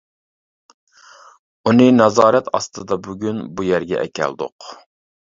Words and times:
ئۇنى 1.67 1.89
نازارەت 1.97 2.49
ئاستىدا 2.59 2.97
بۈگۈن 3.09 3.43
بۇ 3.59 3.67
يەرگە 3.67 3.99
ئەكەلدۇق. 4.05 4.71